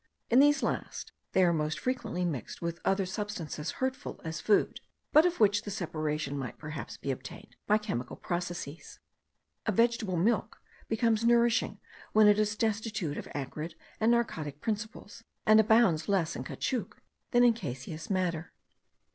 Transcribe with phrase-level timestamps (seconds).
[0.31, 4.79] In these last they are most frequently mixed with other substances hurtful as food;
[5.13, 8.97] but of which the separation might perhaps be obtained by chemical processes.
[9.67, 11.79] A vegetable milk becomes nourishing
[12.13, 16.93] when it is destitute of acrid and narcotic principles; and abounds less in caoutchouc
[17.29, 18.53] than in caseous matter.